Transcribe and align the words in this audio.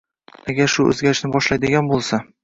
Agar 0.53 0.71
shu 0.75 0.85
oʻzgarishni 0.93 1.29
boshlaydigan 1.35 1.91
boʻlsa 1.91 2.21